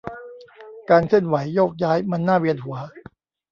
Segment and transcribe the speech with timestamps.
[0.89, 2.77] การเคลื่อนไหวโยกย้ายมันน่าเวียนหัว